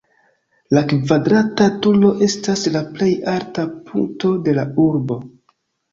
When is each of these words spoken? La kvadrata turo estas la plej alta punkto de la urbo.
La 0.75 0.81
kvadrata 0.93 1.67
turo 1.83 2.09
estas 2.29 2.63
la 2.77 2.83
plej 2.97 3.11
alta 3.35 3.67
punkto 3.91 4.33
de 4.49 4.57
la 4.61 4.65
urbo. 4.87 5.21